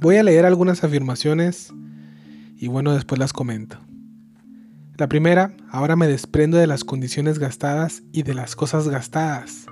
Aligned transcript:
Voy 0.00 0.16
a 0.16 0.22
leer 0.22 0.46
algunas 0.46 0.82
afirmaciones 0.82 1.74
y 2.56 2.68
bueno, 2.68 2.94
después 2.94 3.18
las 3.18 3.34
comento. 3.34 3.78
La 4.96 5.10
primera, 5.10 5.54
ahora 5.70 5.94
me 5.94 6.08
desprendo 6.08 6.56
de 6.56 6.66
las 6.66 6.84
condiciones 6.84 7.38
gastadas 7.38 8.02
y 8.10 8.22
de 8.22 8.32
las 8.32 8.56
cosas 8.56 8.88
gastadas. 8.88 9.66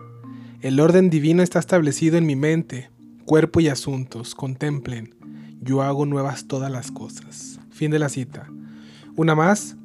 El 0.61 0.81
orden 0.81 1.09
divino 1.09 1.43
está 1.43 1.59
establecido 1.59 2.19
en 2.19 2.27
mi 2.27 2.37
mente, 2.37 2.91
cuerpo 3.25 3.61
y 3.61 3.69
asuntos. 3.69 4.35
Contemplen, 4.35 5.15
yo 5.63 5.81
hago 5.81 6.05
nuevas 6.05 6.47
todas 6.47 6.71
las 6.71 6.93
cosas. 6.93 7.59
Fin 7.71 7.91
de 7.91 7.99
la 7.99 8.11
cita. 8.11 8.51
Una 9.17 9.35
más, 9.35 9.77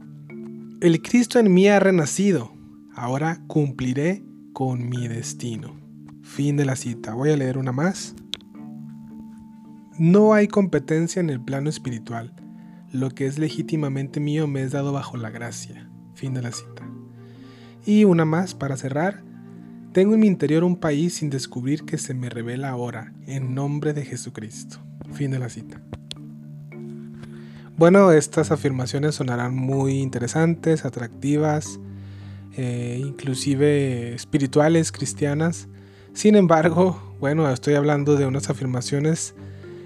el 0.81 1.02
Cristo 1.02 1.39
en 1.39 1.53
mí 1.53 1.70
ha 1.70 1.80
renacido. 1.80 2.52
Ahora 2.95 3.41
cumpliré 3.48 4.25
con 4.52 4.89
mi 4.89 5.07
destino. 5.07 5.73
Fin 6.21 6.57
de 6.57 6.66
la 6.66 6.75
cita. 6.75 7.13
Voy 7.13 7.31
a 7.31 7.38
leer 7.38 7.57
una 7.57 7.71
más. 7.71 8.13
No 9.99 10.33
hay 10.33 10.47
competencia 10.47 11.20
en 11.20 11.29
el 11.29 11.39
plano 11.39 11.70
espiritual. 11.70 12.34
Lo 12.91 13.11
que 13.11 13.27
es 13.27 13.38
legítimamente 13.38 14.20
mío 14.20 14.47
me 14.47 14.63
es 14.63 14.71
dado 14.71 14.91
bajo 14.91 15.17
la 15.17 15.29
gracia. 15.29 15.88
Fin 16.15 16.34
de 16.34 16.41
la 16.41 16.51
cita. 16.51 16.89
Y 17.85 18.03
una 18.03 18.25
más 18.25 18.55
para 18.55 18.75
cerrar. 18.75 19.23
Tengo 19.91 20.15
en 20.15 20.21
mi 20.21 20.27
interior 20.27 20.63
un 20.63 20.77
país 20.77 21.13
sin 21.13 21.29
descubrir 21.29 21.84
que 21.84 21.99
se 21.99 22.15
me 22.15 22.31
revela 22.31 22.70
ahora, 22.70 23.13
en 23.27 23.53
nombre 23.53 23.93
de 23.93 24.03
Jesucristo. 24.03 24.79
Fin 25.11 25.29
de 25.29 25.37
la 25.37 25.49
cita. 25.49 25.79
Bueno, 27.77 28.12
estas 28.12 28.49
afirmaciones 28.49 29.13
sonarán 29.13 29.55
muy 29.55 29.99
interesantes, 29.99 30.85
atractivas, 30.85 31.79
eh, 32.55 32.99
inclusive 32.99 34.15
espirituales, 34.15 34.91
cristianas. 34.91 35.67
Sin 36.13 36.35
embargo, 36.35 37.15
bueno, 37.20 37.48
estoy 37.51 37.75
hablando 37.75 38.15
de 38.15 38.25
unas 38.25 38.49
afirmaciones 38.49 39.35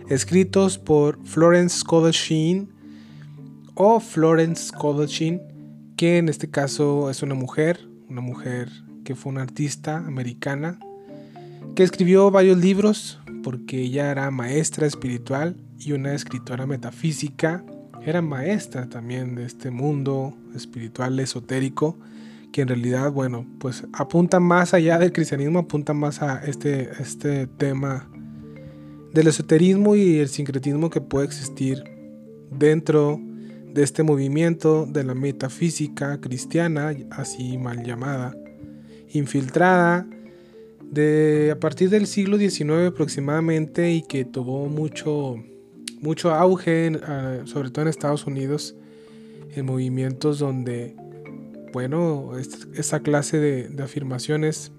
escritos 0.10 0.78
por 0.78 1.20
Florence 1.26 1.80
Scovel 1.80 2.68
o 3.76 4.00
Florence 4.00 4.68
Scovel 4.68 5.42
que 5.98 6.18
en 6.18 6.30
este 6.30 6.50
caso 6.50 7.10
es 7.10 7.24
una 7.24 7.36
mujer, 7.36 7.88
una 8.10 8.22
mujer 8.22 8.70
que 9.04 9.16
fue 9.16 9.32
una 9.32 9.42
artista 9.42 9.98
americana, 9.98 10.80
que 11.76 11.84
escribió 11.84 12.32
varios 12.32 12.58
libros 12.58 13.20
porque 13.44 13.82
ella 13.82 14.12
era 14.12 14.32
maestra 14.32 14.88
espiritual 14.88 15.58
y 15.80 15.92
una 15.92 16.14
escritora 16.14 16.66
metafísica, 16.66 17.64
era 18.06 18.22
maestra 18.22 18.88
también 18.88 19.36
de 19.36 19.46
este 19.46 19.72
mundo 19.72 20.38
espiritual 20.56 21.20
esotérico 21.20 21.98
que 22.52 22.62
en 22.62 22.70
realidad, 22.70 23.12
bueno, 23.12 23.46
pues 23.60 23.84
apunta 23.94 24.40
más 24.40 24.74
allá 24.74 24.98
del 25.00 25.12
cristianismo, 25.12 25.60
apunta 25.60 25.94
más 25.94 26.22
a 26.22 26.44
este, 26.46 26.90
este 27.00 27.46
tema 27.48 28.10
del 29.14 29.28
esoterismo 29.28 29.96
y 29.96 30.20
el 30.20 30.30
sincretismo 30.30 30.90
que 30.90 31.02
puede 31.02 31.26
existir 31.26 31.84
dentro 32.52 33.20
de 33.74 33.84
este 33.84 34.04
movimiento 34.04 34.86
de 34.86 35.04
la 35.04 35.14
metafísica 35.14 36.20
cristiana, 36.20 36.96
así 37.12 37.58
mal 37.58 37.84
llamada, 37.84 38.36
infiltrada 39.10 40.08
de 40.82 41.52
a 41.52 41.60
partir 41.60 41.90
del 41.90 42.08
siglo 42.08 42.38
XIX 42.38 42.88
aproximadamente 42.88 43.92
y 43.92 44.02
que 44.02 44.26
tuvo 44.26 44.68
mucho, 44.68 45.36
mucho 46.02 46.34
auge, 46.34 47.00
ah, 47.04 47.42
sobre 47.46 47.70
todo 47.70 47.84
en 47.84 47.90
Estados 47.90 48.26
Unidos, 48.26 48.76
en 49.56 49.66
movimientos 49.66 50.40
donde 50.40 50.96
bueno, 51.74 52.32
esa 52.76 53.02
clase 53.02 53.38
de, 53.38 53.84
afirmaciones 53.84 54.72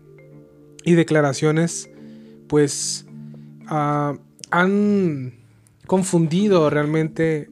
y 0.84 0.95
declaraciones, 0.95 1.91
pues 2.49 3.06
ah, 3.69 4.16
han 4.50 5.34
confundido 5.86 6.69
realmente 6.70 7.50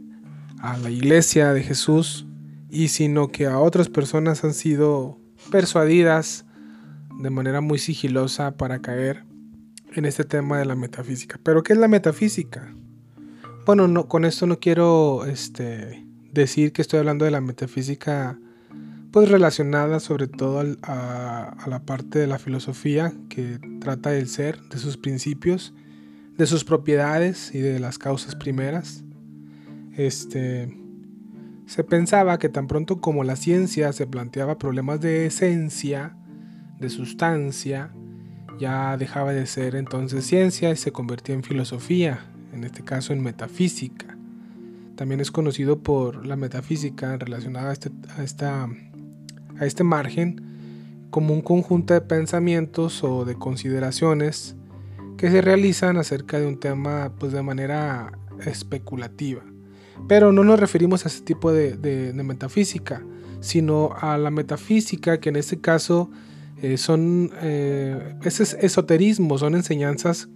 a 0.61 0.77
la 0.79 0.91
iglesia 0.91 1.53
de 1.53 1.63
Jesús 1.63 2.27
y 2.71 2.89
sino 2.89 3.29
que 3.29 3.47
a 3.47 3.59
otras 3.59 3.89
personas 3.89 4.45
han 4.45 4.55
sido 4.55 5.19
persuadidas 5.51 6.45
de 7.21 7.31
manera 7.31 7.61
muy 7.61 7.79
sigilosa 7.79 8.57
para 8.57 8.81
caer 8.81 9.25
en 9.95 10.05
este 10.05 10.25
tema 10.25 10.59
de 10.59 10.67
la 10.67 10.75
metafísica. 10.75 11.39
Pero 11.43 11.63
¿qué 11.63 11.73
es 11.73 11.79
la 11.79 11.89
metafísica? 11.89 12.75
Bueno, 13.65 13.89
no, 13.89 14.09
con 14.09 14.25
esto 14.25 14.47
no 14.47 14.59
quiero 14.59 15.25
este, 15.25 16.07
decir 16.33 16.73
que 16.73 16.83
estoy 16.83 16.99
hablando 16.99 17.25
de 17.25 17.31
la 17.31 17.41
metafísica 17.41 18.39
pues 19.11 19.31
relacionada 19.31 19.99
sobre 19.99 20.27
todo 20.27 20.63
a, 20.83 21.57
la 21.67 21.83
parte 21.83 22.19
de 22.19 22.27
la 22.27 22.39
filosofía 22.39 23.15
que 23.31 23.59
trata 23.81 24.11
del 24.11 24.29
ser, 24.29 24.61
de 24.69 24.77
sus 24.77 24.99
principios, 24.99 25.73
de 26.37 26.47
sus 26.47 26.65
propiedades 26.65 27.55
y 27.55 27.59
de 27.59 27.79
las 27.79 27.99
causas 27.99 28.35
primeras. 28.35 29.05
Este, 29.97 30.77
se 31.67 31.85
pensaba 31.85 32.39
que 32.39 32.49
tan 32.49 32.67
pronto 32.67 33.01
como 33.01 33.25
la 33.25 33.37
ciencia 33.37 33.93
se 33.93 34.07
planteaba 34.07 34.59
problemas 34.59 35.01
de 35.01 35.27
esencia, 35.27 36.17
de 36.79 36.91
sustancia, 36.91 37.91
ya 38.59 38.97
dejaba 38.97 39.33
de 39.33 39.47
ser 39.47 39.77
entonces 39.77 40.27
ciencia 40.27 40.71
y 40.71 40.77
se 40.77 40.93
convertía 40.93 41.35
en 41.35 41.43
filosofía, 41.43 42.21
en 42.53 42.65
este 42.65 42.83
caso 42.83 43.13
en 43.13 43.23
metafísica. 43.23 44.17
También 44.97 45.21
es 45.21 45.31
conocido 45.31 45.79
por 45.83 46.27
la 46.27 46.37
metafísica 46.37 47.17
relacionada 47.19 47.71
a, 47.71 47.73
este, 47.73 47.91
a 48.17 48.23
esta 48.23 48.69
a 49.59 49.67
este 49.67 49.85
margen 49.85 50.43
como 51.11 51.33
un 51.33 51.41
conjunto 51.41 51.95
de 51.95 52.01
pensamientos 52.01 53.03
o 53.05 53.25
de 53.25 53.37
consideraciones 53.37 54.56
que 55.17 55.31
se 55.31 55.41
realizan 55.41 55.97
acerca 55.97 56.39
de 56.39 56.47
un 56.47 56.59
tema 56.59 57.13
pues 57.19 57.33
de 57.33 57.43
manera 57.43 58.19
especulativa. 58.45 59.43
Pero 60.09 60.33
no 60.33 60.45
nos 60.45 60.61
referimos 60.61 61.05
a 61.05 61.09
ese 61.09 61.23
tipo 61.23 61.53
de, 61.53 62.13
metafísica, 62.15 63.03
sino 63.41 63.95
a 63.99 64.19
la 64.19 64.31
metafísica 64.31 65.21
que 65.21 65.31
en 65.31 65.37
este 65.37 65.61
caso 65.61 66.11
eh, 66.63 66.77
son 66.77 67.31
eh, 67.43 68.15
ese 68.23 68.45
esoterismo, 68.65 69.39
son 69.39 69.55
enseñanzas 69.55 70.29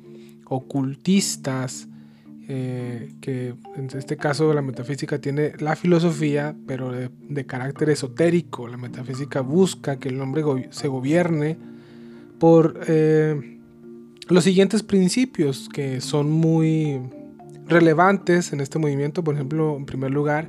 ocultistas, 0.47 1.89
eh, 2.53 3.15
que 3.21 3.55
en 3.77 3.89
este 3.97 4.17
caso 4.17 4.53
la 4.53 4.61
metafísica 4.61 5.21
tiene 5.21 5.53
la 5.61 5.77
filosofía, 5.77 6.57
pero 6.67 6.91
de, 6.91 7.47
carácter 7.47 7.91
esotérico. 7.91 8.67
La 8.67 8.77
metafísica 8.77 9.41
busca 9.41 10.01
que 10.01 10.09
el 10.09 10.21
hombre 10.21 10.43
se 10.71 10.89
gobierne 10.89 11.57
por 12.41 12.81
eh, 12.89 13.60
los 14.31 14.45
siguientes 14.45 14.83
principios 14.83 15.69
que 15.69 16.01
son 16.01 16.31
muy 16.31 17.01
relevantes 17.67 18.53
en 18.53 18.61
este 18.61 18.79
movimiento. 18.79 19.23
Por 19.23 19.35
ejemplo, 19.35 19.77
en 19.77 19.87
primer 19.87 20.11
lugar, 20.11 20.49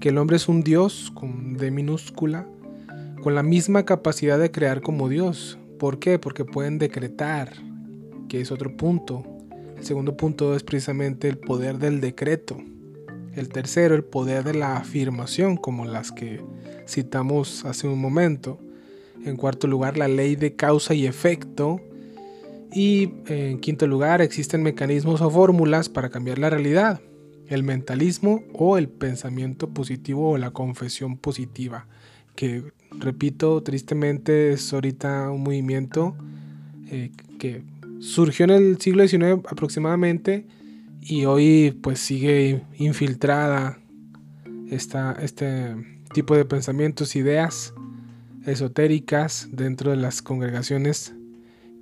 que 0.00 0.08
el 0.08 0.18
hombre 0.18 0.36
es 0.36 0.48
un 0.48 0.62
Dios 0.62 1.12
con 1.14 1.56
D 1.56 1.70
minúscula, 1.70 2.46
con 3.22 3.34
la 3.34 3.42
misma 3.42 3.84
capacidad 3.84 4.38
de 4.38 4.50
crear 4.50 4.80
como 4.80 5.08
Dios. 5.08 5.58
¿Por 5.78 5.98
qué? 5.98 6.18
Porque 6.18 6.44
pueden 6.44 6.78
decretar, 6.78 7.52
que 8.28 8.40
es 8.40 8.50
otro 8.50 8.76
punto 8.76 9.24
el 9.80 9.86
segundo 9.86 10.14
punto 10.14 10.54
es 10.54 10.62
precisamente 10.62 11.26
el 11.26 11.38
poder 11.38 11.78
del 11.78 12.02
decreto. 12.02 12.58
El 13.34 13.48
tercero, 13.48 13.94
el 13.94 14.04
poder 14.04 14.44
de 14.44 14.52
la 14.52 14.76
afirmación, 14.76 15.56
como 15.56 15.86
las 15.86 16.12
que 16.12 16.42
citamos 16.86 17.64
hace 17.64 17.88
un 17.88 17.98
momento. 17.98 18.58
En 19.24 19.38
cuarto 19.38 19.66
lugar, 19.66 19.96
la 19.96 20.06
ley 20.06 20.36
de 20.36 20.54
causa 20.54 20.92
y 20.92 21.06
efecto. 21.06 21.80
Y 22.72 23.12
en 23.26 23.58
quinto 23.58 23.86
lugar, 23.86 24.22
existen 24.22 24.62
mecanismos 24.62 25.20
o 25.20 25.30
fórmulas 25.30 25.88
para 25.88 26.10
cambiar 26.10 26.38
la 26.38 26.50
realidad. 26.50 27.00
El 27.48 27.64
mentalismo 27.64 28.44
o 28.52 28.78
el 28.78 28.88
pensamiento 28.88 29.70
positivo 29.70 30.30
o 30.30 30.38
la 30.38 30.52
confesión 30.52 31.16
positiva. 31.16 31.86
Que, 32.36 32.72
repito, 32.92 33.62
tristemente 33.62 34.52
es 34.52 34.72
ahorita 34.72 35.30
un 35.30 35.42
movimiento 35.42 36.14
eh, 36.90 37.10
que 37.38 37.62
surgió 37.98 38.44
en 38.44 38.50
el 38.50 38.80
siglo 38.80 39.06
XIX 39.06 39.44
aproximadamente 39.48 40.46
y 41.02 41.24
hoy 41.24 41.76
pues 41.82 41.98
sigue 41.98 42.62
infiltrada 42.76 43.78
este 44.70 45.74
tipo 46.14 46.36
de 46.36 46.44
pensamientos, 46.44 47.16
ideas 47.16 47.74
esotéricas 48.46 49.48
dentro 49.50 49.90
de 49.90 49.96
las 49.96 50.22
congregaciones 50.22 51.14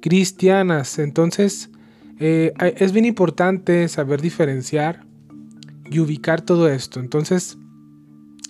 cristianas. 0.01 0.99
Entonces 0.99 1.71
eh, 2.19 2.53
es 2.77 2.93
bien 2.93 3.05
importante 3.05 3.89
saber 3.89 4.21
diferenciar 4.21 5.05
y 5.91 6.01
ubicar 6.01 6.41
todo 6.41 6.69
esto. 6.69 7.01
Entonces, 7.01 7.57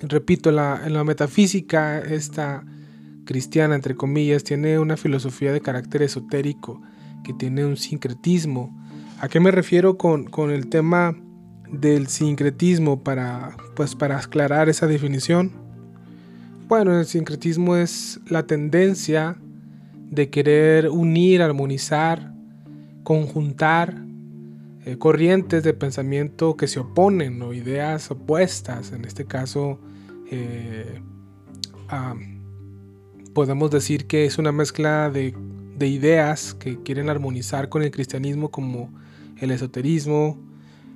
repito, 0.01 0.51
la, 0.51 0.83
en 0.85 0.95
la 0.95 1.05
metafísica, 1.05 2.01
esta 2.01 2.65
cristiana, 3.25 3.75
entre 3.75 3.95
comillas, 3.95 4.43
tiene 4.43 4.79
una 4.79 4.97
filosofía 4.97 5.53
de 5.53 5.61
carácter 5.61 6.03
esotérico 6.03 6.81
que 7.25 7.35
tiene 7.35 7.65
un 7.67 7.77
sincretismo. 7.77 8.75
¿A 9.21 9.29
qué 9.29 9.39
me 9.39 9.51
refiero 9.51 9.99
con, 9.99 10.51
el 10.51 10.69
tema 10.69 11.15
del 11.71 12.07
sincretismo 12.07 13.03
para, 13.03 13.57
pues, 13.77 13.95
para 13.95 14.19
aclarar 14.19 14.69
esa 14.69 14.87
definición? 14.87 15.53
Bueno, 16.69 16.99
el 16.99 17.05
sincretismo 17.05 17.77
es 17.77 18.21
la 18.29 18.47
tendencia 18.47 19.37
de 20.11 20.31
querer 20.31 20.89
unir, 20.89 21.43
armonizar, 21.43 22.33
conjuntar 23.03 23.95
eh, 24.85 24.97
corrientes 24.97 25.63
de 25.63 25.75
pensamiento 25.75 26.57
que 26.57 26.67
se 26.67 26.81
oponen 26.81 27.43
o 27.43 27.53
ideas 27.53 28.11
opuestas. 28.11 28.93
En 28.93 29.05
este 29.05 29.27
caso, 29.27 29.79
eh, 30.31 31.01
podemos 33.35 33.71
decir 33.71 34.07
que 34.07 34.25
es 34.25 34.39
una 34.39 34.53
mezcla 34.53 35.11
de, 35.11 35.35
ideas 35.81 36.55
que 36.55 36.83
quieren 36.83 37.09
armonizar 37.09 37.69
con 37.69 37.83
el 37.83 37.91
cristianismo 37.91 38.51
como 38.51 38.91
el 39.37 39.51
esoterismo, 39.51 40.39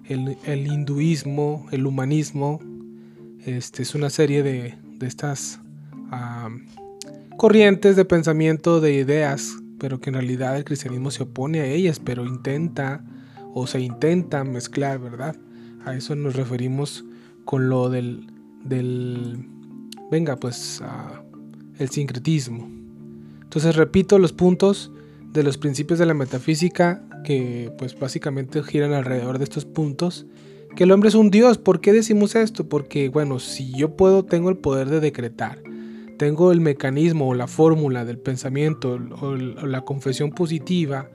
el, 0.08 0.66
hinduismo, 0.66 1.66
el 1.70 1.86
humanismo. 1.86 2.60
Este, 3.44 3.82
es 3.82 3.94
una 3.94 4.10
serie 4.10 4.42
de, 4.42 4.74
estas 5.00 5.60
corrientes 7.42 7.96
de 7.96 8.04
pensamiento, 8.04 8.80
de 8.80 8.92
ideas, 8.92 9.56
pero 9.80 10.00
que 10.00 10.10
en 10.10 10.14
realidad 10.14 10.56
el 10.56 10.64
cristianismo 10.64 11.10
se 11.10 11.24
opone 11.24 11.58
a 11.58 11.66
ellas, 11.66 11.98
pero 11.98 12.24
intenta 12.24 13.04
o 13.52 13.66
se 13.66 13.80
intenta 13.80 14.44
mezclar, 14.44 15.00
¿verdad? 15.00 15.34
A 15.84 15.96
eso 15.96 16.14
nos 16.14 16.36
referimos 16.36 17.04
con 17.44 17.68
lo 17.68 17.90
del, 17.90 18.28
del 18.62 19.44
venga, 20.08 20.36
pues, 20.36 20.84
el 21.80 21.88
sincretismo. 21.90 22.70
Entonces 23.42 23.74
repito 23.74 24.20
los 24.20 24.32
puntos 24.32 24.92
de 25.32 25.42
los 25.42 25.58
principios 25.58 25.98
de 25.98 26.06
la 26.06 26.14
metafísica 26.14 27.02
que 27.24 27.72
pues 27.76 27.98
básicamente 27.98 28.62
giran 28.62 28.92
alrededor 28.92 29.38
de 29.38 29.44
estos 29.44 29.64
puntos. 29.64 30.26
Que 30.76 30.84
el 30.84 30.92
hombre 30.92 31.08
es 31.08 31.16
un 31.16 31.32
dios. 31.32 31.58
¿Por 31.58 31.80
qué 31.80 31.92
decimos 31.92 32.36
esto? 32.36 32.68
Porque 32.68 33.08
bueno, 33.08 33.40
si 33.40 33.72
yo 33.72 33.96
puedo, 33.96 34.24
tengo 34.24 34.48
el 34.48 34.58
poder 34.58 34.90
de 34.90 35.00
decretar. 35.00 35.71
Tengo 36.22 36.52
el 36.52 36.60
mecanismo 36.60 37.30
o 37.30 37.34
la 37.34 37.48
fórmula 37.48 38.04
del 38.04 38.16
pensamiento 38.16 38.96
o, 39.20 39.34
la 39.34 39.80
confesión 39.80 40.30
positiva 40.30 41.10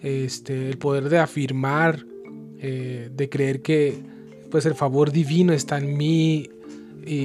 este, 0.00 0.68
el 0.68 0.78
poder 0.78 1.08
de 1.08 1.18
afirmar, 1.18 2.06
eh, 2.60 3.10
de 3.12 3.28
creer 3.28 3.62
que 3.62 3.98
pues 4.52 4.64
el 4.66 4.76
favor 4.76 5.10
divino 5.10 5.52
está 5.52 5.78
en 5.78 5.96
mí 5.96 6.50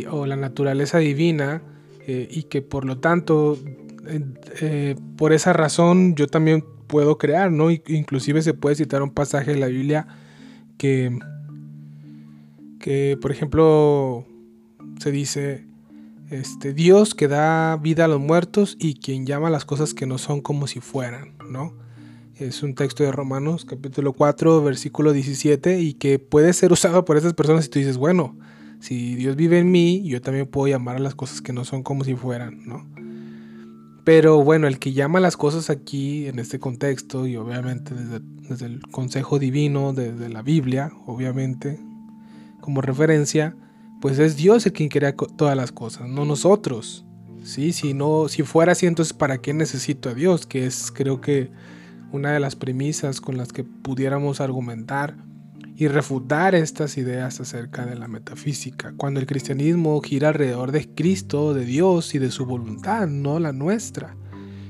o 0.10 0.26
la 0.26 0.38
naturaleza 0.38 0.98
divina 0.98 1.62
eh, 2.08 2.28
y 2.32 2.46
que 2.46 2.64
por 2.64 2.84
lo 2.84 2.98
tanto 2.98 3.60
eh, 4.60 4.96
por 5.16 5.32
esa 5.32 5.54
razón 5.54 6.16
yo 6.16 6.26
también 6.26 6.66
puedo 6.88 7.20
crear, 7.20 7.52
¿no? 7.52 7.70
Inclusive 7.70 8.42
se 8.42 8.56
puede 8.56 8.76
citar 8.76 9.04
un 9.04 9.12
pasaje 9.12 9.52
de 9.52 9.60
la 9.60 9.68
Biblia 9.68 10.08
que, 10.80 11.16
que 12.80 13.20
por 13.22 13.32
ejemplo 13.32 14.26
se 14.98 15.12
dice 15.12 15.69
este, 16.30 16.74
Dios 16.74 17.16
que 17.16 17.28
da 17.28 17.76
vida 17.78 18.06
a 18.06 18.08
los 18.08 18.20
muertos 18.20 18.78
y 18.80 18.96
quien 18.96 19.26
llama 19.26 19.50
las 19.50 19.66
cosas 19.66 19.94
que 19.94 20.06
no 20.06 20.18
son 20.18 20.42
como 20.42 20.68
si 20.68 20.80
fueran, 20.80 21.34
¿no? 21.50 21.74
Es 22.36 22.64
un 22.64 22.76
texto 22.76 23.04
de 23.04 23.12
Romanos 23.12 23.66
capítulo 23.66 24.14
4 24.14 24.64
versículo 24.64 25.12
17 25.12 25.82
y 25.82 25.94
que 25.94 26.20
puede 26.20 26.54
ser 26.54 26.72
usado 26.72 27.04
por 27.04 27.18
esas 27.18 27.34
personas 27.34 27.66
si 27.66 27.72
tú 27.72 27.80
dices, 27.80 27.98
bueno, 27.98 28.38
si 28.80 29.16
Dios 29.16 29.36
vive 29.36 29.60
en 29.60 29.72
mí, 29.72 30.04
yo 30.08 30.22
también 30.22 30.48
puedo 30.48 30.68
llamar 30.68 30.96
a 30.96 31.00
las 31.00 31.16
cosas 31.16 31.42
que 31.42 31.52
no 31.52 31.66
son 31.66 31.84
como 31.84 32.04
si 32.04 32.16
fueran, 32.16 32.66
¿no? 32.66 32.88
Pero 34.06 34.44
bueno, 34.44 34.68
el 34.68 34.80
que 34.80 34.94
llama 34.94 35.20
las 35.20 35.36
cosas 35.36 35.70
aquí 35.70 36.28
en 36.28 36.40
este 36.40 36.60
contexto 36.60 37.28
y 37.28 37.36
obviamente 37.36 37.94
desde, 37.94 38.22
desde 38.48 38.66
el 38.68 38.82
consejo 38.90 39.38
divino, 39.38 39.94
desde 39.94 40.30
la 40.30 40.42
Biblia, 40.42 40.92
obviamente, 41.06 41.80
como 42.62 42.82
referencia, 42.82 43.56
pues 44.02 44.20
es 44.20 44.38
Dios 44.38 44.66
el 44.66 44.74
quien 44.74 44.90
crea 44.90 45.14
todas 45.14 45.56
las 45.56 45.72
cosas, 45.72 46.08
no 46.08 46.26
nosotros. 46.26 47.06
Sí, 47.44 47.72
si 47.74 47.94
no, 47.94 48.28
si 48.28 48.44
fuera 48.44 48.74
así, 48.74 48.86
entonces 48.86 49.14
¿para 49.14 49.40
qué 49.40 49.54
necesito 49.54 50.10
a 50.10 50.14
Dios? 50.14 50.46
Que 50.46 50.66
es, 50.66 50.92
creo 50.92 51.22
que 51.22 51.52
una 52.12 52.32
de 52.32 52.40
las 52.40 52.56
premisas 52.56 53.22
con 53.22 53.38
las 53.38 53.54
que 53.54 53.64
pudiéramos 53.64 54.42
argumentar 54.42 55.16
y 55.76 55.88
refutar 55.88 56.56
estas 56.56 56.98
ideas 56.98 57.40
acerca 57.40 57.86
de 57.86 57.96
la 57.96 58.10
metafísica, 58.10 58.94
cuando 58.98 59.22
el 59.22 59.26
cristianismo 59.26 60.02
gira 60.02 60.28
alrededor 60.28 60.74
de 60.74 60.94
Cristo, 60.94 61.54
de 61.54 61.64
Dios 61.64 62.14
y 62.16 62.20
de 62.20 62.32
su 62.32 62.46
voluntad, 62.46 63.08
no 63.08 63.40
la 63.40 63.54
nuestra, 63.54 64.18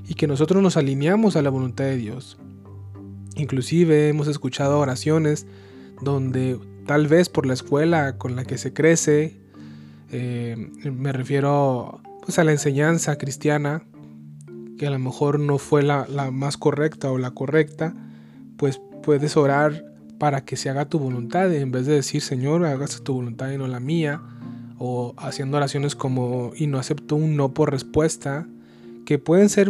y 0.07 0.13
que 0.13 0.27
nosotros 0.27 0.61
nos 0.61 0.77
alineamos 0.77 1.35
a 1.35 1.41
la 1.41 1.49
voluntad 1.49 1.85
de 1.85 1.97
Dios. 1.97 2.37
Inclusive 3.35 4.09
hemos 4.09 4.27
escuchado 4.27 4.79
oraciones 4.79 5.47
donde 6.01 6.59
tal 6.89 7.05
vez 7.05 7.29
por 7.29 7.45
la 7.45 7.53
escuela 7.53 8.17
con 8.17 8.35
la 8.35 8.45
que 8.45 8.57
se 8.57 8.73
crece, 8.73 9.39
eh, 10.11 10.55
me 10.91 11.11
refiero 11.11 12.01
pues 12.25 12.39
a 12.39 12.43
la 12.43 12.51
enseñanza 12.51 13.19
cristiana, 13.19 13.83
que 14.75 14.87
a 14.87 14.89
lo 14.89 14.97
mejor 14.97 15.39
no 15.39 15.59
fue 15.59 15.83
la, 15.83 16.07
más 16.31 16.57
correcta 16.57 17.11
o 17.11 17.19
la 17.19 17.29
correcta, 17.29 17.93
pues 18.57 18.81
puedes 19.03 19.37
orar 19.37 19.85
para 20.17 20.45
que 20.45 20.57
se 20.57 20.71
haga 20.71 20.89
tu 20.89 20.97
voluntad 20.97 21.53
en 21.53 21.69
vez 21.71 21.85
de 21.85 21.93
decir 21.93 22.23
Señor, 22.23 22.65
hágase 22.65 23.01
tu 23.01 23.13
voluntad 23.13 23.51
y 23.51 23.59
no 23.59 23.67
la 23.67 23.79
mía, 23.79 24.23
o 24.79 25.13
haciendo 25.17 25.57
oraciones 25.57 25.93
como 25.93 26.53
y 26.55 26.65
no 26.65 26.79
acepto 26.79 27.17
un 27.17 27.35
no 27.35 27.53
por 27.53 27.69
respuesta, 27.69 28.47
que 29.05 29.19
pueden 29.19 29.49
ser 29.49 29.69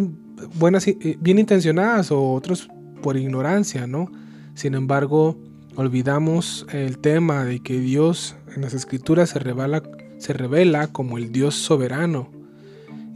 buenas, 0.58 0.88
eh, 0.88 1.18
bien 1.20 1.38
intencionadas 1.38 2.14
o 2.14 2.32
otros 2.32 2.70
por 3.02 3.18
ignorancia, 3.18 3.88
¿no? 3.88 4.10
Sin 4.54 4.74
embargo, 4.74 5.38
olvidamos 5.76 6.66
el 6.72 6.98
tema 6.98 7.46
de 7.46 7.62
que 7.62 7.80
Dios 7.80 8.36
en 8.56 8.62
las 8.62 8.74
escrituras 8.74 9.30
se 9.30 9.40
revela, 9.40 9.84
se 10.18 10.34
revela 10.34 10.88
como 10.88 11.18
el 11.18 11.32
Dios 11.32 11.56
soberano, 11.56 12.30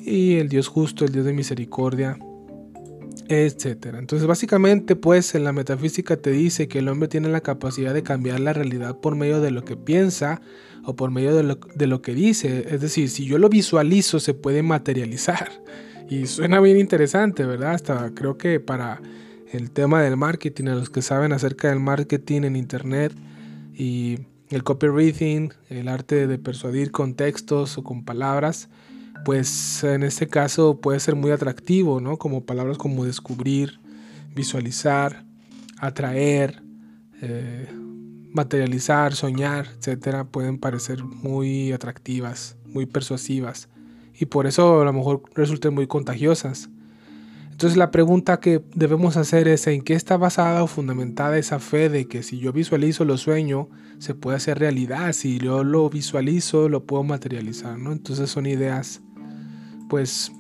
y 0.06 0.36
el 0.36 0.50
Dios 0.50 0.68
justo, 0.68 1.06
el 1.06 1.12
Dios 1.12 1.26
de 1.26 1.34
misericordia, 1.34 2.18
etc. 3.30 3.96
Entonces 3.98 4.28
básicamente 4.28 4.96
pues 4.96 5.34
en 5.36 5.44
la 5.44 5.54
metafísica 5.54 6.18
te 6.18 6.32
dice 6.32 6.68
que 6.68 6.80
el 6.80 6.90
hombre 6.90 7.08
tiene 7.08 7.30
la 7.30 7.42
capacidad 7.42 7.94
de 7.94 8.04
cambiar 8.04 8.40
la 8.40 8.54
realidad 8.54 8.98
por 8.98 9.16
medio 9.16 9.40
de 9.42 9.52
lo 9.52 9.64
que 9.64 9.78
piensa 9.78 10.42
o 10.84 10.96
por 10.96 11.12
medio 11.12 11.36
de 11.36 11.44
lo, 11.44 11.60
de 11.76 11.88
lo 11.88 12.02
que 12.02 12.14
dice. 12.14 12.68
Es 12.70 12.82
decir, 12.82 13.10
si 13.10 13.26
yo 13.26 13.38
lo 13.38 13.50
visualizo 13.50 14.20
se 14.20 14.34
puede 14.34 14.62
materializar. 14.62 15.50
Y 16.10 16.28
suena 16.28 16.60
bien 16.60 16.78
interesante, 16.78 17.46
¿verdad? 17.46 17.72
Hasta 17.72 18.14
creo 18.14 18.38
que 18.38 18.60
para 18.60 19.02
el 19.54 19.72
tema 19.72 20.02
del 20.02 20.18
marketing, 20.18 20.66
a 20.66 20.76
los 20.76 20.90
que 20.90 21.02
saben 21.02 21.32
acerca 21.32 21.70
del 21.70 21.80
marketing 21.80 22.42
en 22.44 22.56
internet 22.56 23.14
y 23.74 24.20
el 24.50 24.64
copywriting, 24.64 25.54
el 25.70 25.88
arte 25.88 26.28
de 26.28 26.38
persuadir 26.40 26.92
con 26.92 27.14
textos 27.14 27.78
o 27.78 27.84
con 27.84 28.04
palabras, 28.04 28.70
pues 29.26 29.84
en 29.84 30.04
este 30.04 30.28
caso 30.28 30.82
puede 30.82 31.00
ser 31.00 31.16
muy 31.16 31.32
atractivo, 31.32 32.02
¿no? 32.02 32.18
Como 32.18 32.46
palabras 32.46 32.78
como 32.78 33.06
descubrir, 33.06 33.80
visualizar, 34.36 35.24
atraer, 35.80 36.64
eh, 37.22 37.70
materializar, 38.32 39.14
soñar, 39.14 39.68
etcétera, 39.78 40.26
pueden 40.26 40.58
parecer 40.58 41.04
muy 41.04 41.72
atractivas, 41.72 42.58
muy 42.66 42.86
persuasivas 42.86 43.70
y 44.20 44.26
por 44.26 44.48
eso 44.48 44.82
a 44.82 44.86
lo 44.86 44.94
mejor 44.94 45.24
resulten 45.36 45.74
muy 45.74 45.88
contagiosas. 45.88 46.70
Entonces 47.64 47.78
la 47.78 47.92
pregunta 47.92 48.42
que 48.42 48.62
debemos 48.76 49.16
hacer 49.16 49.48
es 49.48 49.68
en 49.68 49.84
qué 49.84 49.94
está 49.94 50.18
basada 50.18 50.64
o 50.64 50.68
fundamentada 50.68 51.38
esa 51.38 51.60
fe 51.60 51.88
de 51.88 52.10
que 52.10 52.22
si 52.22 52.38
yo 52.38 52.52
visualizo 52.52 53.06
lo 53.06 53.18
sueño, 53.18 53.70
se 54.00 54.14
puede 54.14 54.36
hacer 54.36 54.60
realidad, 54.60 55.14
si 55.14 55.38
yo 55.38 55.64
lo 55.64 55.90
visualizo, 55.90 56.68
lo 56.68 56.84
puedo 56.86 57.04
materializar, 57.06 57.80
¿no? 57.80 57.94
Entonces 57.94 58.30
son 58.30 58.48
ideas 58.48 59.00
pues 59.88 60.34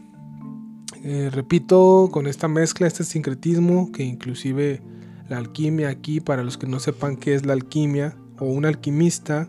eh, 1.05 1.29
repito, 1.31 2.09
con 2.11 2.27
esta 2.27 2.49
mezcla, 2.49 2.87
este 2.87 3.05
sincretismo, 3.05 3.93
que 3.93 4.03
inclusive 4.03 4.81
la 5.29 5.37
alquimia 5.37 5.87
aquí, 5.87 6.19
para 6.19 6.43
los 6.43 6.57
que 6.57 6.67
no 6.67 6.81
sepan 6.81 7.15
qué 7.15 7.35
es 7.35 7.45
la 7.45 7.53
alquimia 7.53 8.17
o 8.37 8.47
un 8.47 8.65
alquimista, 8.65 9.47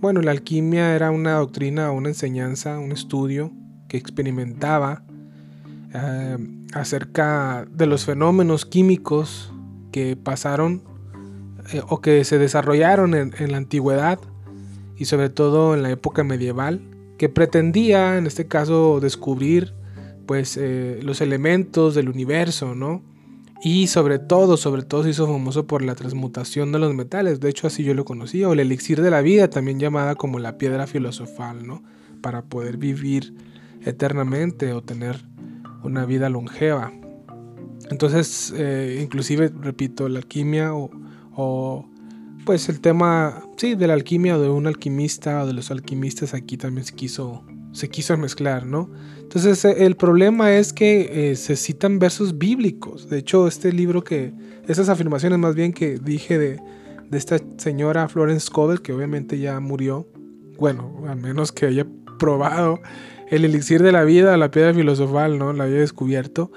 bueno, 0.00 0.20
la 0.20 0.32
alquimia 0.32 0.96
era 0.96 1.12
una 1.12 1.34
doctrina, 1.34 1.92
una 1.92 2.08
enseñanza, 2.08 2.80
un 2.80 2.90
estudio 2.90 3.52
que 3.86 3.98
experimentaba 3.98 5.04
eh, 5.94 6.36
acerca 6.72 7.66
de 7.70 7.86
los 7.86 8.04
fenómenos 8.04 8.66
químicos 8.66 9.52
que 9.92 10.16
pasaron 10.16 10.82
eh, 11.72 11.82
o 11.88 12.00
que 12.00 12.24
se 12.24 12.38
desarrollaron 12.38 13.14
en 13.14 13.52
la 13.52 13.56
antigüedad 13.56 14.18
y 14.96 15.06
sobre 15.06 15.30
todo 15.30 15.74
en 15.74 15.82
la 15.82 15.90
época 15.90 16.24
medieval 16.24 16.82
que 17.20 17.28
pretendía, 17.28 18.16
en 18.16 18.26
este 18.26 18.46
caso, 18.46 18.98
descubrir 18.98 19.74
pues 20.24 20.56
eh, 20.56 21.00
los 21.02 21.20
elementos 21.20 21.94
del 21.94 22.08
universo, 22.08 22.74
¿no? 22.74 23.02
Y 23.62 23.88
sobre 23.88 24.18
todo, 24.18 24.56
sobre 24.56 24.84
todo 24.84 25.02
se 25.02 25.10
hizo 25.10 25.26
famoso 25.26 25.66
por 25.66 25.82
la 25.82 25.94
transmutación 25.94 26.72
de 26.72 26.78
los 26.78 26.94
metales. 26.94 27.38
De 27.38 27.50
hecho, 27.50 27.66
así 27.66 27.84
yo 27.84 27.92
lo 27.92 28.06
conocía. 28.06 28.48
O 28.48 28.54
el 28.54 28.60
elixir 28.60 29.02
de 29.02 29.10
la 29.10 29.20
vida, 29.20 29.50
también 29.50 29.78
llamada 29.78 30.14
como 30.14 30.38
la 30.38 30.56
piedra 30.56 30.86
filosofal, 30.86 31.66
¿no? 31.66 31.82
Para 32.22 32.46
poder 32.46 32.78
vivir 32.78 33.34
eternamente 33.82 34.72
o 34.72 34.82
tener 34.82 35.26
una 35.82 36.04
vida 36.06 36.28
longeva. 36.28 36.92
Entonces, 37.90 38.52
eh, 38.56 39.00
inclusive, 39.02 39.50
repito, 39.60 40.08
la 40.08 40.18
alquimia 40.18 40.74
o 40.74 41.90
pues 42.44 42.68
el 42.68 42.80
tema, 42.80 43.44
sí, 43.56 43.74
de 43.74 43.86
la 43.86 43.94
alquimia 43.94 44.36
o 44.36 44.40
de 44.40 44.48
un 44.48 44.66
alquimista 44.66 45.42
o 45.42 45.46
de 45.46 45.52
los 45.52 45.70
alquimistas 45.70 46.34
aquí 46.34 46.56
también 46.56 46.84
se 46.84 46.94
quiso 46.94 47.44
se 47.72 47.88
quiso 47.88 48.16
mezclar, 48.16 48.66
¿no? 48.66 48.90
Entonces 49.20 49.64
eh, 49.64 49.84
el 49.86 49.94
problema 49.96 50.52
es 50.56 50.72
que 50.72 51.30
eh, 51.30 51.36
se 51.36 51.54
citan 51.54 52.00
versos 52.00 52.36
bíblicos. 52.36 53.08
De 53.08 53.18
hecho, 53.18 53.46
este 53.46 53.72
libro 53.72 54.02
que, 54.02 54.32
esas 54.66 54.88
afirmaciones 54.88 55.38
más 55.38 55.54
bien 55.54 55.72
que 55.72 55.98
dije 55.98 56.36
de, 56.36 56.60
de 57.08 57.18
esta 57.18 57.38
señora 57.58 58.08
Florence 58.08 58.46
Scovel, 58.46 58.82
que 58.82 58.92
obviamente 58.92 59.38
ya 59.38 59.60
murió, 59.60 60.08
bueno, 60.58 61.04
al 61.06 61.20
menos 61.20 61.52
que 61.52 61.66
haya 61.66 61.86
probado 62.18 62.80
el 63.30 63.44
elixir 63.44 63.82
de 63.82 63.92
la 63.92 64.04
vida, 64.04 64.36
la 64.36 64.50
piedra 64.50 64.74
filosofal, 64.74 65.38
¿no? 65.38 65.52
La 65.52 65.64
había 65.64 65.78
descubierto. 65.78 66.52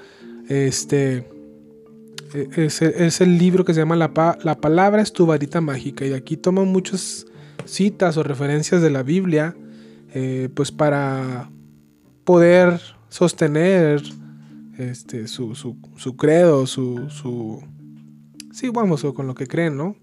Este 0.48 1.26
e, 2.34 2.66
es, 2.66 3.20
el 3.20 3.38
libro 3.38 3.64
que 3.64 3.72
se 3.72 3.80
llama 3.80 3.96
la, 3.96 4.38
la 4.42 4.60
palabra 4.60 5.00
es 5.00 5.12
tu 5.12 5.24
varita 5.24 5.60
mágica 5.60 6.04
y 6.04 6.12
aquí 6.12 6.36
toman 6.36 6.68
muchas 6.68 7.26
citas 7.64 8.16
o 8.16 8.22
referencias 8.22 8.82
de 8.82 8.90
la 8.90 9.02
Biblia 9.02 9.56
eh, 10.12 10.48
pues 10.54 10.70
para 10.70 11.50
poder 12.24 12.80
sostener 13.08 14.02
este, 14.78 15.28
su, 15.28 15.54
su, 15.54 16.16
credo, 16.16 16.66
su, 16.66 17.08
su... 17.10 17.62
Sí, 18.52 18.68
vamos, 18.70 19.04
con 19.14 19.26
lo 19.26 19.34
que 19.34 19.46
creen, 19.46 19.76
¿no? 19.76 19.96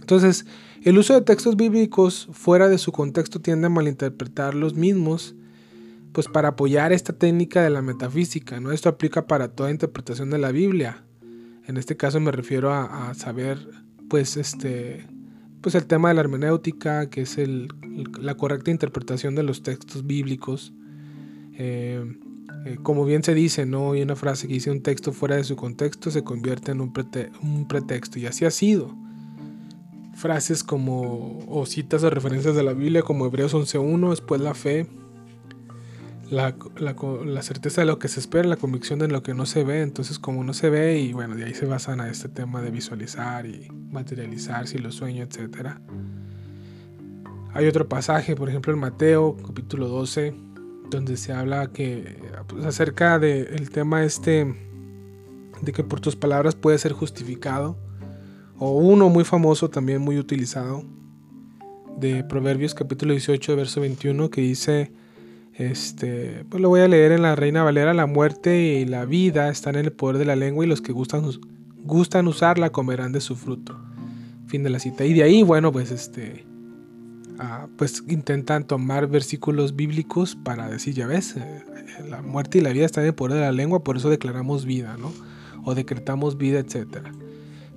Entonces, 0.00 0.44
el 0.82 0.98
uso 0.98 1.14
de 1.14 1.22
textos 1.22 1.56
bíblicos 1.56 2.28
fuera 2.32 2.68
de 2.68 2.76
su 2.76 2.92
contexto 2.92 3.40
tiende 3.40 3.66
a 3.66 3.70
malinterpretar 3.70 4.54
los 4.54 4.74
mismos, 4.74 5.34
pues 6.14 6.28
para 6.28 6.50
apoyar 6.50 6.92
esta 6.92 7.12
técnica 7.12 7.60
de 7.60 7.70
la 7.70 7.82
metafísica, 7.82 8.60
¿no? 8.60 8.70
Esto 8.70 8.88
aplica 8.88 9.26
para 9.26 9.48
toda 9.48 9.72
interpretación 9.72 10.30
de 10.30 10.38
la 10.38 10.52
Biblia. 10.52 11.04
En 11.66 11.76
este 11.76 11.96
caso 11.96 12.20
me 12.20 12.30
refiero 12.30 12.72
a, 12.72 13.12
saber, 13.14 13.58
pues, 14.08 14.36
este, 14.36 15.08
pues 15.60 15.74
el 15.74 15.86
tema 15.86 16.08
de 16.08 16.14
la 16.14 16.20
hermenéutica, 16.20 17.10
que 17.10 17.22
es 17.22 17.36
la 18.20 18.36
correcta 18.36 18.70
interpretación 18.70 19.34
de 19.34 19.42
los 19.42 19.64
textos 19.64 20.06
bíblicos. 20.06 20.72
Eh, 21.54 22.04
eh, 22.64 22.78
como 22.80 23.04
bien 23.04 23.24
se 23.24 23.34
dice, 23.34 23.66
¿no? 23.66 23.92
Hay 23.92 24.02
una 24.02 24.14
frase 24.14 24.46
que 24.46 24.54
dice 24.54 24.70
un 24.70 24.82
texto 24.82 25.12
fuera 25.12 25.34
de 25.34 25.42
su 25.42 25.56
contexto 25.56 26.12
se 26.12 26.22
convierte 26.22 26.70
en 26.70 26.80
un, 26.80 26.92
un 27.42 27.66
pretexto. 27.66 28.20
Y 28.20 28.26
así 28.26 28.44
ha 28.44 28.52
sido. 28.52 28.94
Frases 30.14 30.62
como, 30.62 31.44
o 31.48 31.66
citas 31.66 32.04
o 32.04 32.10
referencias 32.10 32.54
de 32.54 32.62
la 32.62 32.72
Biblia 32.72 33.02
como 33.02 33.26
Hebreos 33.26 33.52
11.1, 33.52 34.10
después 34.10 34.40
la 34.40 34.54
fe, 34.54 34.86
la, 36.34 36.56
la, 36.76 37.42
certeza 37.42 37.80
de 37.80 37.86
lo 37.86 37.98
que 37.98 38.08
se 38.08 38.20
espera, 38.20 38.48
la 38.48 38.56
convicción 38.56 38.98
de 38.98 39.08
lo 39.08 39.22
que 39.22 39.34
no 39.34 39.46
se 39.46 39.64
ve. 39.64 39.82
Entonces, 39.82 40.18
como 40.18 40.42
no 40.44 40.52
se 40.52 40.68
ve, 40.68 40.98
y 40.98 41.12
bueno, 41.12 41.36
de 41.36 41.44
ahí 41.44 41.54
se 41.54 41.66
basan 41.66 42.00
a 42.00 42.10
este 42.10 42.28
tema 42.28 42.60
de 42.60 42.70
visualizar 42.70 43.46
y 43.46 43.68
materializar 43.90 44.66
si 44.66 44.78
lo 44.78 44.90
sueño, 44.90 45.22
etc. 45.22 45.78
Hay 47.52 47.66
otro 47.66 47.88
pasaje, 47.88 48.34
por 48.34 48.48
ejemplo, 48.48 48.72
en 48.72 48.80
Mateo, 48.80 49.36
capítulo 49.46 49.88
12, 49.88 50.34
donde 50.90 51.16
se 51.16 51.32
habla 51.32 51.68
que 51.68 52.18
pues, 52.48 52.64
acerca 52.66 53.18
del 53.18 53.70
tema 53.70 54.04
este 54.04 54.54
de 55.62 55.72
que 55.72 55.84
por 55.84 56.00
tus 56.00 56.16
palabras 56.16 56.56
puedes 56.56 56.80
ser 56.80 56.92
justificado. 56.92 57.78
O 58.58 58.72
uno 58.72 59.08
muy 59.08 59.24
famoso, 59.24 59.70
también 59.70 60.00
muy 60.00 60.18
utilizado, 60.18 60.84
de 61.96 62.24
Proverbios 62.24 62.74
capítulo 62.74 63.12
18, 63.12 63.56
verso 63.56 63.80
21, 63.80 64.30
que 64.30 64.40
dice 64.40 64.92
este, 65.56 66.44
pues 66.48 66.60
lo 66.60 66.68
voy 66.68 66.80
a 66.80 66.88
leer 66.88 67.12
en 67.12 67.22
la 67.22 67.36
Reina 67.36 67.62
Valera. 67.62 67.94
La 67.94 68.06
muerte 68.06 68.62
y 68.62 68.84
la 68.84 69.04
vida 69.04 69.48
están 69.48 69.76
en 69.76 69.84
el 69.86 69.92
poder 69.92 70.18
de 70.18 70.24
la 70.24 70.36
lengua 70.36 70.64
y 70.64 70.68
los 70.68 70.80
que 70.80 70.92
gustan, 70.92 71.24
gustan 71.84 72.26
usarla 72.26 72.70
comerán 72.70 73.12
de 73.12 73.20
su 73.20 73.36
fruto. 73.36 73.78
Fin 74.46 74.62
de 74.62 74.70
la 74.70 74.78
cita. 74.78 75.04
Y 75.04 75.14
de 75.14 75.22
ahí, 75.22 75.42
bueno, 75.42 75.72
pues 75.72 75.90
este, 75.90 76.44
ah, 77.38 77.68
pues 77.76 78.02
intentan 78.08 78.66
tomar 78.66 79.06
versículos 79.06 79.76
bíblicos 79.76 80.36
para 80.36 80.68
decir, 80.68 80.94
ya 80.94 81.06
ves, 81.06 81.36
eh, 81.36 81.64
la 82.08 82.20
muerte 82.20 82.58
y 82.58 82.60
la 82.60 82.70
vida 82.70 82.84
están 82.84 83.04
en 83.04 83.08
el 83.08 83.14
poder 83.14 83.34
de 83.34 83.40
la 83.40 83.52
lengua, 83.52 83.84
por 83.84 83.96
eso 83.96 84.10
declaramos 84.10 84.64
vida, 84.64 84.96
¿no? 84.98 85.12
O 85.64 85.74
decretamos 85.74 86.36
vida, 86.36 86.58
etcétera. 86.58 87.12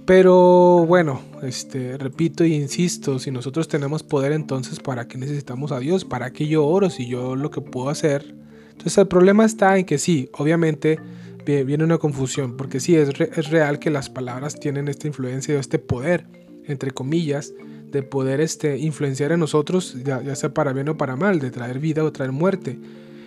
Pero 0.08 0.86
bueno, 0.86 1.20
este, 1.44 1.98
repito 1.98 2.46
y 2.46 2.54
insisto, 2.54 3.20
si 3.20 3.30
nosotros 3.30 3.68
tenemos 3.68 4.04
poder 4.04 4.32
entonces, 4.32 4.80
¿para 4.80 5.06
qué 5.06 5.18
necesitamos 5.18 5.74
a 5.74 5.80
Dios? 5.80 6.06
¿Para 6.06 6.32
qué 6.32 6.48
yo 6.48 6.66
oro 6.66 6.90
si 6.90 7.10
yo 7.10 7.36
lo 7.36 7.52
que 7.52 7.60
puedo 7.60 7.90
hacer? 7.90 8.34
Entonces 8.72 8.98
el 9.00 9.10
problema 9.10 9.44
está 9.44 9.78
en 9.78 9.86
que 9.86 9.98
sí, 9.98 10.30
obviamente 10.38 10.98
viene 11.46 11.84
una 11.84 11.98
confusión, 11.98 12.56
porque 12.56 12.80
sí, 12.80 12.96
es, 12.96 13.10
es 13.20 13.50
real 13.50 13.80
que 13.80 13.90
las 13.90 14.10
palabras 14.10 14.58
tienen 14.58 14.88
esta 14.88 15.08
influencia 15.08 15.58
o 15.58 15.60
este 15.60 15.78
poder, 15.78 16.26
entre 16.64 16.92
comillas, 16.92 17.54
de 17.92 18.02
poder 18.02 18.40
este, 18.40 18.78
influenciar 18.78 19.34
en 19.34 19.42
nosotros, 19.42 19.98
ya 20.06 20.36
sea 20.36 20.54
para 20.54 20.72
bien 20.72 20.88
o 20.88 20.96
para 20.96 21.18
mal, 21.18 21.40
de 21.40 21.52
traer 21.52 21.80
vida 21.80 22.06
o 22.06 22.14
traer 22.14 22.32
muerte. 22.32 22.80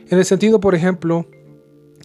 En 0.08 0.18
el 0.18 0.24
sentido, 0.24 0.60
por 0.60 0.74
ejemplo, 0.74 1.26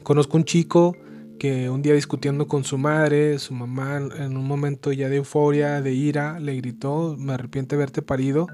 conozco 0.04 0.36
un 0.36 0.44
chico 0.44 0.98
que 1.38 1.70
un 1.70 1.82
día 1.82 1.94
discutiendo 1.94 2.48
con 2.48 2.64
su 2.64 2.78
madre, 2.78 3.40
su 3.40 3.54
mamá 3.54 3.98
en 3.98 4.38
un 4.38 4.48
momento 4.48 4.92
ya 4.92 5.10
de 5.10 5.18
euforia, 5.18 5.82
de 5.82 5.94
ira, 5.94 6.40
le 6.40 6.56
gritó, 6.56 7.16
me 7.18 7.34
arrepiente 7.34 7.76
de 7.76 7.80
verte 7.80 8.02
parido. 8.02 8.48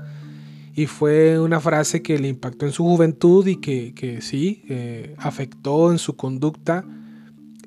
Y 0.74 0.86
fue 0.86 1.40
una 1.40 1.60
frase 1.60 2.02
que 2.02 2.18
le 2.18 2.30
impactó 2.30 2.66
en 2.66 2.72
su 2.72 2.84
juventud 2.84 3.46
y 3.46 3.58
que, 3.58 3.94
que 3.94 4.22
sí, 4.22 4.64
eh, 4.70 5.16
afectó 5.18 5.92
en 5.92 5.98
su 5.98 6.16
conducta. 6.16 6.86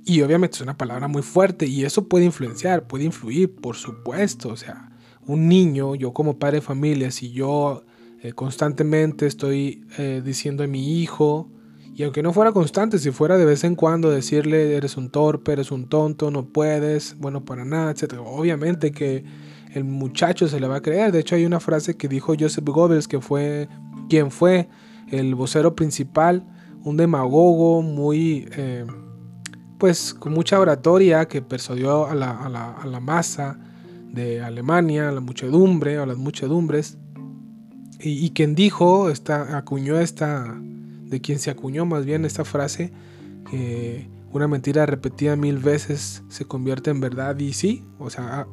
Y 0.07 0.23
obviamente 0.23 0.57
es 0.57 0.61
una 0.63 0.77
palabra 0.77 1.09
muy 1.09 1.23
fuerte 1.23 1.67
y 1.67 1.85
eso 1.85 2.09
puede 2.09 2.25
influenciar, 2.25 2.87
puede 2.87 3.05
influir, 3.05 3.55
por 3.55 3.77
supuesto. 3.77 4.49
O 4.49 4.57
sea, 4.57 4.91
un 5.27 5.49
niño, 5.49 5.95
yo 5.95 6.13
como 6.13 6.39
padre 6.39 6.57
de 6.57 6.63
familia, 6.63 7.11
si 7.11 7.31
yo 7.31 7.85
eh, 8.23 8.33
constantemente 8.33 9.27
estoy 9.27 9.85
eh, 9.99 10.23
diciendo 10.25 10.65
a 10.65 10.67
mi 10.67 11.01
hijo, 11.01 11.51
y 11.97 12.03
aunque 12.03 12.25
no 12.25 12.33
fuera 12.33 12.51
constante, 12.51 12.99
si 12.99 13.13
fuera 13.13 13.37
de 13.37 13.45
vez 13.45 13.63
en 13.63 13.77
cuando 13.77 14.11
decirle 14.11 14.77
eres 14.77 14.97
un 14.97 15.11
torpe, 15.11 15.53
eres 15.53 15.71
un 15.71 15.89
tonto, 15.89 16.29
no 16.33 16.45
puedes, 16.45 17.17
bueno 17.19 17.45
para 17.45 17.65
nada, 17.65 17.93
etc. 17.93 18.15
Obviamente 18.19 18.91
que 18.91 19.25
el 19.73 19.85
muchacho 19.85 20.49
se 20.49 20.59
le 20.59 20.67
va 20.67 20.77
a 20.77 20.83
creer. 20.83 21.13
De 21.13 21.21
hecho 21.21 21.37
hay 21.37 21.47
una 21.47 21.61
frase 21.61 21.97
que 21.97 22.09
dijo 22.09 22.35
Joseph 22.39 22.65
Goebbels, 22.65 23.07
que 23.07 23.21
fue 23.21 23.69
quien 24.09 24.33
fue 24.33 24.69
el 25.09 25.37
vocero 25.37 25.77
principal, 25.77 26.45
un 26.83 26.97
demagogo 26.97 27.81
muy, 27.81 28.49
eh, 28.57 28.85
pues 29.79 30.15
con 30.15 30.33
mucha 30.33 30.59
oratoria 30.59 31.27
que 31.29 31.43
persuadió 31.43 32.09
a 32.09 32.15
la, 32.17 32.33
a, 32.33 32.49
la, 32.49 32.73
a 32.73 32.87
la, 32.87 32.99
masa 32.99 33.57
de 34.11 34.43
Alemania, 34.43 35.11
a 35.11 35.13
la 35.13 35.21
muchedumbre, 35.21 35.99
a 35.99 36.07
las 36.07 36.17
muchedumbres, 36.17 36.99
y, 38.01 38.27
y 38.27 38.31
quien 38.31 38.57
dijo, 38.57 39.11
esta, 39.11 39.57
acuñó 39.57 40.01
esta 40.01 40.61
de 41.15 41.21
quien 41.21 41.39
se 41.39 41.49
acuñó 41.49 41.87
más 41.87 42.05
bien 42.05 42.25
esta 42.25 42.45
frase, 42.45 42.91
que 43.49 44.09
una 44.33 44.49
mentira 44.49 44.85
repetida 44.85 45.37
mil 45.37 45.59
veces 45.59 46.25
se 46.29 46.45
convierte 46.45 46.91
en 46.91 47.01
verdad 47.01 47.39
y 47.39 47.53
sí, 47.53 47.85
o 48.01 48.11
sea, 48.11 48.49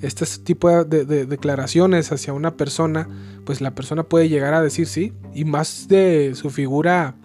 este 0.00 0.24
tipo 0.42 0.84
de, 0.84 1.04
declaraciones 1.26 2.10
hacia 2.12 2.32
una 2.32 2.56
persona, 2.56 3.06
pues 3.44 3.60
la 3.60 3.74
persona 3.74 4.02
puede 4.02 4.30
llegar 4.30 4.54
a 4.54 4.62
decir 4.62 4.86
sí, 4.86 5.12
y 5.34 5.44
más 5.44 5.88
de 5.88 6.32
su 6.34 6.48
figura 6.48 7.16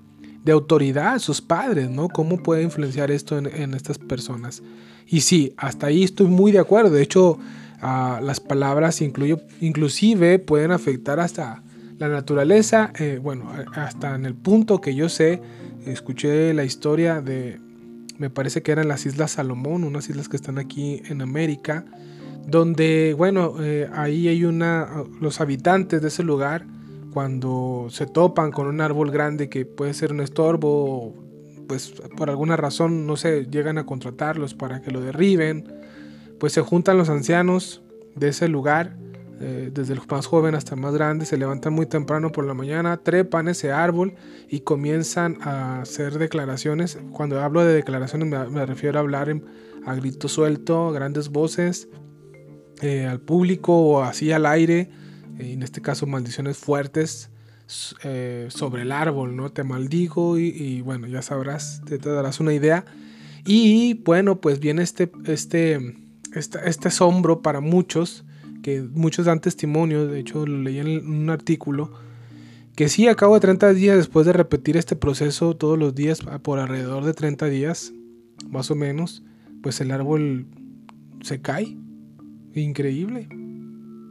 de 0.43 0.51
autoridad, 0.51 1.19
sus 1.19 1.41
padres, 1.41 1.89
¿no? 1.89 2.09
¿Cómo 2.09 2.43
puede 2.43 2.63
influenciar 2.63 3.11
esto 3.11 3.37
en, 3.37 3.73
estas 3.73 3.97
personas? 3.97 4.61
Y 5.07 5.21
sí, 5.21 5.53
hasta 5.55 5.87
ahí 5.87 6.03
estoy 6.03 6.27
muy 6.27 6.51
de 6.51 6.59
acuerdo, 6.59 6.89
de 6.89 7.01
hecho, 7.01 7.39
las 7.81 8.41
palabras 8.41 9.01
incluyo, 9.01 9.39
inclusive 9.61 10.37
pueden 10.37 10.71
afectar 10.71 11.21
hasta 11.21 11.63
la 12.01 12.07
naturaleza, 12.07 12.91
eh, 12.97 13.19
bueno, 13.21 13.51
hasta 13.75 14.15
en 14.15 14.25
el 14.25 14.33
punto 14.33 14.81
que 14.81 14.95
yo 14.95 15.07
sé, 15.07 15.39
escuché 15.85 16.51
la 16.51 16.63
historia 16.63 17.21
de, 17.21 17.59
me 18.17 18.31
parece 18.31 18.63
que 18.63 18.71
eran 18.71 18.87
las 18.87 19.05
Islas 19.05 19.33
Salomón, 19.33 19.83
unas 19.83 20.09
islas 20.09 20.27
que 20.27 20.35
están 20.35 20.57
aquí 20.57 21.03
en 21.05 21.21
América, 21.21 21.85
donde, 22.47 23.13
bueno, 23.15 23.53
eh, 23.59 23.87
ahí 23.93 24.27
hay 24.27 24.45
una, 24.45 25.03
los 25.19 25.41
habitantes 25.41 26.01
de 26.01 26.07
ese 26.07 26.23
lugar, 26.23 26.65
cuando 27.13 27.85
se 27.91 28.07
topan 28.07 28.49
con 28.49 28.65
un 28.65 28.81
árbol 28.81 29.11
grande 29.11 29.47
que 29.47 29.65
puede 29.67 29.93
ser 29.93 30.11
un 30.11 30.21
estorbo, 30.21 31.13
pues 31.67 31.93
por 32.17 32.31
alguna 32.31 32.57
razón, 32.57 33.05
no 33.05 33.15
sé, 33.15 33.45
llegan 33.45 33.77
a 33.77 33.85
contratarlos 33.85 34.55
para 34.55 34.81
que 34.81 34.89
lo 34.89 35.01
derriben, 35.01 35.71
pues 36.39 36.53
se 36.53 36.61
juntan 36.61 36.97
los 36.97 37.09
ancianos 37.09 37.83
de 38.15 38.29
ese 38.29 38.47
lugar 38.47 38.97
eh, 39.43 39.71
desde 39.73 39.93
el 39.93 40.01
más 40.07 40.27
joven 40.27 40.53
hasta 40.53 40.75
el 40.75 40.81
más 40.81 40.93
grande, 40.93 41.25
se 41.25 41.35
levantan 41.35 41.73
muy 41.73 41.87
temprano 41.87 42.31
por 42.31 42.45
la 42.45 42.53
mañana, 42.53 42.97
trepan 42.97 43.47
ese 43.47 43.71
árbol 43.71 44.13
y 44.47 44.59
comienzan 44.59 45.39
a 45.41 45.81
hacer 45.81 46.19
declaraciones. 46.19 46.99
Cuando 47.11 47.41
hablo 47.41 47.65
de 47.65 47.73
declaraciones 47.73 48.27
me, 48.27 48.65
refiero 48.67 48.99
a 48.99 49.01
hablar 49.01 49.35
a 49.83 49.95
grito 49.95 50.27
suelto, 50.27 50.91
grandes 50.91 51.29
voces, 51.29 51.89
eh, 52.83 53.07
al 53.07 53.19
público 53.19 53.75
o 53.75 54.03
así 54.03 54.31
al 54.31 54.45
aire, 54.45 54.91
eh, 55.39 55.53
en 55.53 55.63
este 55.63 55.81
caso 55.81 56.05
maldiciones 56.05 56.57
fuertes 56.57 57.31
sobre 58.49 58.81
el 58.81 58.91
árbol, 58.91 59.37
¿no? 59.37 59.49
Te 59.49 59.63
maldigo 59.63 60.37
y, 60.37 60.81
bueno, 60.81 61.07
ya 61.07 61.21
sabrás, 61.21 61.81
te, 61.85 61.97
darás 61.97 62.41
una 62.41 62.53
idea. 62.53 62.83
Y 63.45 63.93
bueno, 64.03 64.41
pues 64.41 64.59
viene 64.59 64.83
este, 64.83 65.09
este, 65.23 65.95
este, 66.35 66.59
este 66.65 66.89
asombro 66.89 67.41
para 67.41 67.61
muchos 67.61 68.25
que 68.61 68.81
muchos 68.81 69.25
dan 69.25 69.41
testimonio, 69.41 70.07
de 70.07 70.19
hecho 70.19 70.45
lo 70.45 70.61
leí 70.61 70.79
en 70.79 71.07
un 71.07 71.29
artículo, 71.29 71.91
Que 72.75 72.87
sí, 72.87 73.07
a 73.07 73.15
cabo 73.15 73.33
de 73.33 73.41
30 73.41 73.73
días, 73.73 73.97
después 73.97 74.25
de 74.25 74.33
repetir 74.33 74.77
este 74.77 74.95
proceso 74.95 75.55
todos 75.55 75.77
los 75.77 75.93
días, 75.93 76.21
por 76.41 76.57
alrededor 76.57 77.03
de 77.03 77.13
30 77.13 77.47
días, 77.47 77.93
más 78.49 78.71
o 78.71 78.75
menos, 78.75 79.23
pues 79.61 79.81
el 79.81 79.91
árbol 79.91 80.47
se 81.21 81.41
cae. 81.41 81.77
Increíble. 82.55 83.27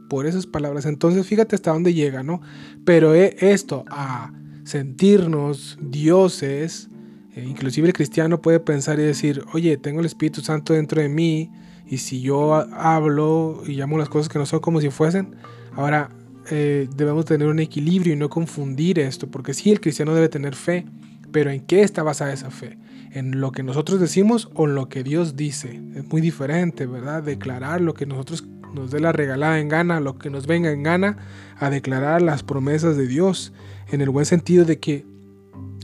Por 0.09 0.25
esas 0.25 0.45
palabras. 0.45 0.85
Entonces, 0.85 1.25
fíjate 1.25 1.55
hasta 1.55 1.71
dónde 1.71 1.93
llega, 1.93 2.23
¿no? 2.23 2.41
Pero 2.85 3.15
eh, 3.15 3.35
esto, 3.39 3.83
a 3.89 4.31
sentirnos 4.63 5.77
dioses, 5.81 6.89
eh, 7.35 7.45
inclusive 7.47 7.87
el 7.87 7.93
cristiano 7.93 8.41
puede 8.41 8.59
pensar 8.59 8.99
y 8.99 9.03
decir, 9.03 9.43
oye, 9.53 9.77
tengo 9.77 9.99
el 10.01 10.05
Espíritu 10.05 10.41
Santo 10.41 10.73
dentro 10.73 11.01
de 11.01 11.09
mí, 11.09 11.49
y 11.91 11.97
si 11.97 12.21
yo 12.21 12.53
hablo 12.55 13.63
y 13.67 13.73
llamo 13.73 13.97
las 13.97 14.07
cosas 14.07 14.29
que 14.29 14.39
no 14.39 14.45
son 14.45 14.61
como 14.61 14.79
si 14.79 14.89
fuesen, 14.89 15.35
ahora 15.75 16.09
eh, 16.49 16.87
debemos 16.95 17.25
tener 17.25 17.49
un 17.49 17.59
equilibrio 17.59 18.13
y 18.13 18.15
no 18.15 18.29
confundir 18.29 18.97
esto, 18.97 19.27
porque 19.27 19.53
sí, 19.53 19.71
el 19.71 19.81
cristiano 19.81 20.15
debe 20.15 20.29
tener 20.29 20.55
fe, 20.55 20.85
pero 21.33 21.51
¿en 21.51 21.59
qué 21.59 21.81
está 21.83 22.01
basada 22.01 22.31
esa 22.31 22.49
fe? 22.49 22.77
¿En 23.11 23.41
lo 23.41 23.51
que 23.51 23.61
nosotros 23.61 23.99
decimos 23.99 24.49
o 24.53 24.69
en 24.69 24.75
lo 24.75 24.87
que 24.87 25.03
Dios 25.03 25.35
dice? 25.35 25.81
Es 25.93 26.05
muy 26.07 26.21
diferente, 26.21 26.85
¿verdad? 26.85 27.23
Declarar 27.23 27.81
lo 27.81 27.93
que 27.93 28.05
nosotros 28.05 28.45
nos 28.73 28.89
dé 28.89 29.01
la 29.01 29.11
regalada 29.11 29.59
en 29.59 29.67
gana, 29.67 29.99
lo 29.99 30.17
que 30.17 30.29
nos 30.29 30.47
venga 30.47 30.71
en 30.71 30.83
gana, 30.83 31.17
a 31.59 31.69
declarar 31.69 32.21
las 32.21 32.41
promesas 32.41 32.95
de 32.95 33.05
Dios, 33.05 33.51
en 33.91 33.99
el 33.99 34.09
buen 34.11 34.25
sentido 34.25 34.63
de 34.63 34.79
que 34.79 35.05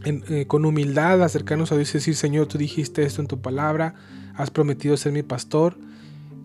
eh, 0.06 0.46
con 0.48 0.64
humildad 0.64 1.22
acercarnos 1.22 1.74
a 1.74 1.76
Dios 1.76 1.90
y 1.90 1.94
decir, 1.96 2.16
Señor, 2.16 2.48
tú 2.48 2.58
dijiste 2.58 3.04
esto 3.04 3.20
en 3.20 3.28
tu 3.28 3.42
palabra, 3.42 3.96
has 4.36 4.52
prometido 4.52 4.96
ser 4.96 5.12
mi 5.12 5.22
pastor, 5.22 5.78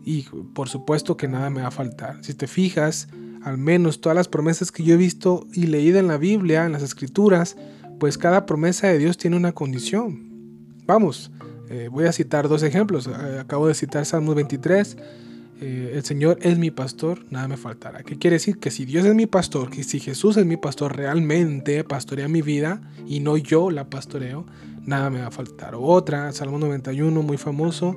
y 0.05 0.23
por 0.55 0.69
supuesto 0.69 1.17
que 1.17 1.29
nada 1.29 1.51
me 1.51 1.63
va 1.63 1.69
a 1.69 1.73
faltar. 1.73 2.25
Si 2.25 2.35
te 2.35 2.47
fijas, 2.47 3.09
al 3.43 3.59
menos 3.59 4.01
todas 4.01 4.17
las 4.17 4.29
promesas 4.29 4.73
que 4.73 4.83
yo 4.83 4.95
he 4.95 4.99
visto 4.99 5.47
y 5.53 5.67
leído 5.67 5.99
en 5.99 6.09
la 6.09 6.17
Biblia, 6.17 6.65
en 6.65 6.73
las 6.73 6.83
escrituras, 6.83 7.57
pues 7.99 8.19
cada 8.19 8.47
promesa 8.47 8.89
de 8.89 8.99
Dios 8.99 9.17
tiene 9.17 9.37
una 9.37 9.53
condición. 9.53 10.33
Vamos, 10.87 11.31
eh, 11.71 11.89
voy 11.91 12.07
a 12.07 12.13
citar 12.13 12.49
dos 12.49 12.63
ejemplos. 12.63 13.07
Eh, 13.07 13.39
acabo 13.41 13.69
de 13.69 13.75
citar 13.75 14.05
Salmos 14.05 14.35
23. 14.35 14.97
Eh, 15.61 15.93
el 15.95 16.03
Señor 16.03 16.39
es 16.43 16.59
mi 16.59 16.73
pastor, 16.73 17.25
nada 17.31 17.47
me 17.47 17.57
faltará. 17.57 18.03
¿Qué 18.03 18.19
quiere 18.19 18.35
decir? 18.35 18.59
Que 18.59 18.73
si 18.73 18.85
Dios 18.85 19.07
es 19.07 19.15
mi 19.15 19.27
pastor, 19.27 19.71
que 19.71 19.85
si 19.85 20.01
Jesús 20.01 20.37
es 20.37 20.45
mi 20.45 20.57
pastor, 20.57 20.97
realmente 20.97 21.85
pastorea 21.85 22.27
mi 22.27 22.43
vida 22.43 22.83
y 23.07 23.21
no 23.21 23.37
yo 23.37 23.71
la 23.71 23.89
pastoreo, 23.89 24.45
nada 24.85 25.09
me 25.09 25.21
va 25.21 25.29
a 25.29 25.31
faltar. 25.31 25.75
Otra, 25.77 26.33
Salmo 26.33 26.59
91, 26.59 27.23
muy 27.23 27.37
famoso. 27.37 27.97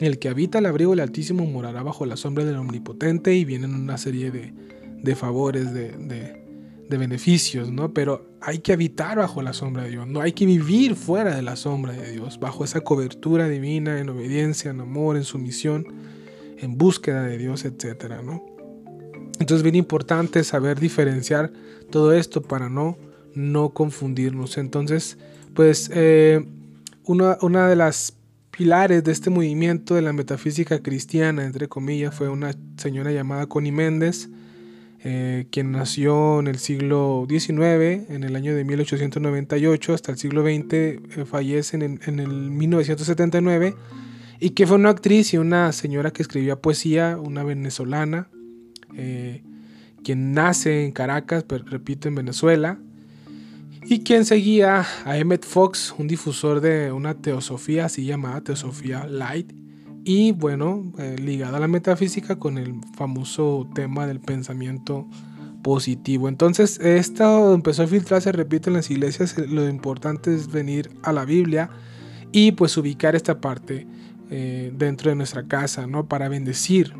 El 0.00 0.18
que 0.18 0.28
habita 0.28 0.58
el 0.58 0.66
abrigo 0.66 0.90
del 0.90 1.00
Altísimo 1.00 1.46
morará 1.46 1.82
bajo 1.82 2.06
la 2.06 2.16
sombra 2.16 2.44
del 2.44 2.56
Omnipotente 2.56 3.34
y 3.34 3.44
vienen 3.44 3.74
una 3.74 3.98
serie 3.98 4.30
de, 4.30 5.14
favores, 5.16 5.72
de, 5.72 6.42
beneficios, 6.88 7.70
¿no? 7.70 7.94
Pero 7.94 8.26
hay 8.40 8.58
que 8.58 8.72
habitar 8.72 9.16
bajo 9.16 9.40
la 9.40 9.54
sombra 9.54 9.84
de 9.84 9.90
Dios, 9.90 10.06
no 10.06 10.20
hay 10.20 10.32
que 10.32 10.44
vivir 10.44 10.94
fuera 10.94 11.34
de 11.34 11.40
la 11.40 11.56
sombra 11.56 11.92
de 11.92 12.12
Dios, 12.12 12.38
bajo 12.38 12.64
esa 12.64 12.82
cobertura 12.82 13.48
divina, 13.48 13.98
en 13.98 14.10
obediencia, 14.10 14.70
en 14.70 14.80
amor, 14.80 15.16
en 15.16 15.24
sumisión, 15.24 15.86
en 16.58 16.76
búsqueda 16.76 17.22
de 17.22 17.38
Dios, 17.38 17.64
etcétera, 17.64 18.20
¿no? 18.22 18.44
Entonces 19.42 19.58
es 19.58 19.62
bien 19.62 19.74
importante 19.74 20.44
saber 20.44 20.78
diferenciar 20.78 21.52
todo 21.90 22.12
esto 22.12 22.42
para 22.42 22.68
no, 22.68 22.96
no 23.34 23.70
confundirnos. 23.70 24.58
Entonces, 24.58 25.18
pues 25.54 25.90
eh, 25.92 26.46
una, 27.04 27.38
una 27.40 27.68
de 27.68 27.76
las 27.76 28.14
pilares 28.52 29.02
de 29.02 29.12
este 29.12 29.30
movimiento 29.30 29.94
de 29.94 30.02
la 30.02 30.12
metafísica 30.12 30.80
cristiana, 30.82 31.44
entre 31.44 31.68
comillas, 31.68 32.14
fue 32.14 32.28
una 32.28 32.54
señora 32.76 33.10
llamada 33.10 33.46
Connie 33.46 33.72
Méndez, 33.72 34.28
eh, 35.02 35.46
quien 35.50 35.72
nació 35.72 36.38
en 36.38 36.46
el 36.46 36.58
siglo 36.58 37.26
XIX, 37.28 38.08
en 38.10 38.22
el 38.22 38.36
año 38.36 38.54
de 38.54 38.62
1898, 38.64 39.94
hasta 39.94 40.12
el 40.12 40.18
siglo 40.18 40.42
XX, 40.42 40.72
eh, 40.72 41.00
fallece 41.24 41.76
en, 41.78 42.20
el 42.20 42.50
1979, 42.50 43.74
y 44.38 44.50
que 44.50 44.66
fue 44.66 44.76
una 44.76 44.90
actriz 44.90 45.32
y 45.32 45.38
una 45.38 45.72
señora 45.72 46.12
que 46.12 46.22
escribía 46.22 46.56
poesía, 46.56 47.16
una 47.18 47.42
venezolana, 47.44 48.28
eh, 48.94 49.42
quien 50.04 50.34
nace 50.34 50.84
en 50.84 50.92
Caracas, 50.92 51.42
pero 51.44 51.64
repito, 51.64 52.06
en 52.06 52.16
Venezuela, 52.16 52.78
y 53.84 54.04
quien 54.04 54.24
seguía 54.24 54.86
a 55.04 55.18
Emmett 55.18 55.44
Fox, 55.44 55.94
un 55.98 56.08
difusor 56.08 56.60
de 56.60 56.92
una 56.92 57.14
teosofía 57.14 57.86
así 57.86 58.04
llamada 58.04 58.40
Teosofía 58.40 59.06
Light, 59.06 59.52
y 60.04 60.32
bueno, 60.32 60.92
eh, 60.98 61.16
ligada 61.20 61.58
a 61.58 61.60
la 61.60 61.68
metafísica 61.68 62.36
con 62.36 62.58
el 62.58 62.74
famoso 62.96 63.68
tema 63.74 64.06
del 64.06 64.20
pensamiento 64.20 65.08
positivo. 65.62 66.28
Entonces, 66.28 66.80
esto 66.80 67.54
empezó 67.54 67.84
a 67.84 67.86
filtrarse, 67.86 68.32
repito, 68.32 68.68
en 68.68 68.74
las 68.74 68.90
iglesias. 68.90 69.38
Eh, 69.38 69.46
lo 69.46 69.68
importante 69.68 70.34
es 70.34 70.50
venir 70.50 70.90
a 71.02 71.12
la 71.12 71.24
Biblia 71.24 71.70
y 72.32 72.52
pues 72.52 72.76
ubicar 72.76 73.14
esta 73.14 73.40
parte 73.40 73.86
eh, 74.30 74.72
dentro 74.76 75.10
de 75.10 75.16
nuestra 75.16 75.46
casa, 75.46 75.86
¿no? 75.86 76.08
Para 76.08 76.28
bendecir. 76.28 76.94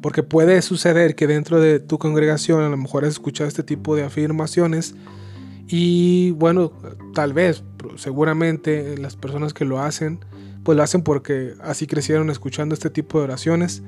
Porque 0.00 0.22
puede 0.22 0.60
suceder 0.62 1.14
que 1.16 1.26
dentro 1.26 1.60
de 1.60 1.80
tu 1.80 1.98
congregación 1.98 2.62
a 2.62 2.68
lo 2.68 2.76
mejor 2.76 3.04
has 3.04 3.12
escuchado 3.12 3.48
este 3.48 3.62
tipo 3.62 3.94
de 3.94 4.04
afirmaciones 4.04 4.94
y 5.68 6.32
bueno, 6.32 6.72
tal 7.14 7.32
vez, 7.32 7.64
seguramente 7.96 8.98
las 8.98 9.16
personas 9.16 9.54
que 9.54 9.64
lo 9.64 9.80
hacen, 9.80 10.20
pues 10.62 10.76
lo 10.76 10.82
hacen 10.82 11.02
porque 11.02 11.54
así 11.62 11.86
crecieron 11.86 12.30
escuchando 12.30 12.74
este 12.74 12.90
tipo 12.90 13.18
de 13.18 13.24
oraciones. 13.24 13.82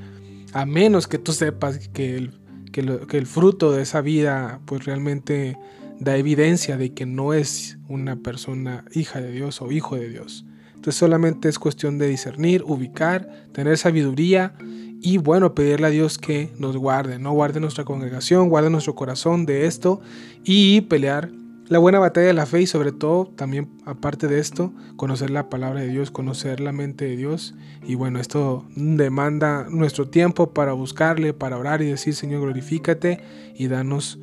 A 0.52 0.64
menos 0.64 1.06
que 1.06 1.18
tú 1.18 1.32
sepas 1.32 1.88
que 1.88 2.16
el, 2.16 2.30
que, 2.72 3.18
el 3.18 3.26
fruto 3.26 3.72
de 3.72 3.82
esa 3.82 4.00
vida 4.00 4.60
pues 4.64 4.84
realmente 4.84 5.56
da 5.98 6.16
evidencia 6.16 6.76
de 6.76 6.92
que 6.92 7.06
no 7.06 7.32
es 7.32 7.78
una 7.88 8.16
persona 8.16 8.84
hija 8.92 9.20
de 9.20 9.32
Dios 9.32 9.60
o 9.62 9.72
hijo 9.72 9.96
de 9.96 10.08
Dios. 10.08 10.44
Entonces 10.74 10.96
solamente 10.96 11.48
es 11.48 11.58
cuestión 11.58 11.98
de 11.98 12.06
discernir, 12.06 12.62
ubicar, 12.64 13.28
tener 13.52 13.76
sabiduría 13.78 14.54
y 15.00 15.18
bueno, 15.18 15.54
pedirle 15.54 15.86
a 15.86 15.90
Dios 15.90 16.18
que 16.18 16.52
nos 16.58 16.76
guarde, 16.76 17.18
no 17.18 17.32
guarde 17.32 17.60
nuestra 17.60 17.84
congregación, 17.84 18.48
guarde 18.48 18.70
nuestro 18.70 18.94
corazón 18.94 19.46
de 19.46 19.66
esto 19.66 20.00
y 20.44 20.82
pelear 20.82 21.30
la 21.68 21.78
buena 21.78 21.98
batalla 21.98 22.28
de 22.28 22.32
la 22.32 22.46
fe 22.46 22.62
y 22.62 22.66
sobre 22.66 22.92
todo 22.92 23.26
también 23.26 23.68
aparte 23.84 24.28
de 24.28 24.38
esto, 24.38 24.72
conocer 24.96 25.30
la 25.30 25.48
palabra 25.48 25.80
de 25.80 25.88
Dios, 25.88 26.10
conocer 26.10 26.60
la 26.60 26.72
mente 26.72 27.06
de 27.06 27.16
Dios. 27.16 27.54
Y 27.84 27.94
bueno, 27.94 28.20
esto 28.20 28.64
demanda 28.76 29.66
nuestro 29.68 30.08
tiempo 30.08 30.50
para 30.52 30.72
buscarle, 30.72 31.32
para 31.32 31.58
orar 31.58 31.82
y 31.82 31.86
decir, 31.86 32.14
Señor, 32.14 32.42
glorifícate 32.42 33.20
y 33.54 33.68
danos 33.68 34.18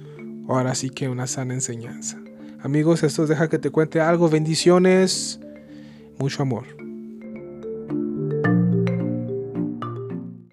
ahora 0.47 0.75
sí 0.75 0.89
que 0.89 1.10
una 1.10 1.27
sana 1.27 1.53
enseñanza. 1.53 2.17
Amigos, 2.62 3.03
esto 3.03 3.27
deja 3.27 3.49
que 3.49 3.60
te 3.60 3.71
cuente 3.71 3.99
algo. 3.99 4.29
Bendiciones, 4.29 5.39
mucho 6.17 6.43
amor. 6.43 6.82